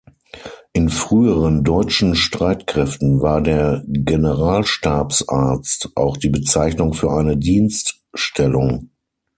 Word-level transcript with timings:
In 0.73 0.89
früheren 0.89 1.63
deutschen 1.63 2.15
Streitkräften 2.15 3.21
war 3.21 3.39
der 3.39 3.83
Generalstabsarzt 3.85 5.89
auch 5.93 6.17
die 6.17 6.29
Bezeichnung 6.29 6.93
für 6.95 7.11
eine 7.11 7.37
Dienststellung. 7.37 8.89